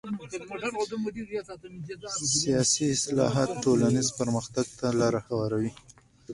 سیاسي 2.39 2.85
اصلاحات 2.95 3.49
ټولنیز 3.63 4.07
پرمختګ 4.19 4.65
ته 4.79 4.87
لاره 4.99 5.19
هواروي 5.27 5.71